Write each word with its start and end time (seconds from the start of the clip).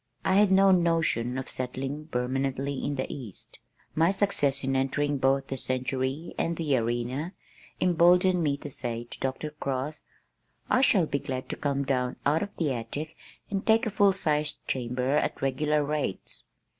I 0.25 0.33
had 0.37 0.51
no 0.51 0.71
notion 0.71 1.37
of 1.37 1.47
settling 1.47 2.07
permanently 2.07 2.83
in 2.83 2.95
the 2.95 3.05
east. 3.13 3.59
My 3.93 4.09
success 4.09 4.63
in 4.63 4.75
entering 4.75 5.19
both 5.19 5.45
the 5.45 5.57
Century 5.57 6.33
and 6.39 6.57
the 6.57 6.75
Arena 6.77 7.33
emboldened 7.79 8.41
me 8.41 8.57
to 8.57 8.69
say 8.71 9.03
to 9.03 9.19
Dr. 9.19 9.51
Cross, 9.51 10.01
"I 10.71 10.81
shall 10.81 11.05
be 11.05 11.19
glad 11.19 11.49
to 11.49 11.55
come 11.55 11.83
down 11.85 12.15
out 12.25 12.41
of 12.41 12.49
the 12.57 12.73
attic 12.73 13.15
and 13.51 13.63
take 13.63 13.85
a 13.85 13.91
full 13.91 14.13
sized 14.13 14.65
chamber 14.67 15.17
at 15.17 15.39
regular 15.39 15.83
rates." 15.83 16.45